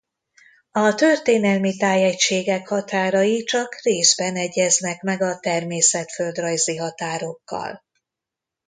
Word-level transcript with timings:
A 0.71 0.93
történelmi 0.95 1.77
tájegységek 1.77 2.67
határai 2.67 3.43
csak 3.43 3.81
részben 3.81 4.35
egyeznek 4.35 5.01
meg 5.01 5.21
a 5.21 5.39
természetföldrajzi 5.39 6.77
határokkal. 6.77 7.83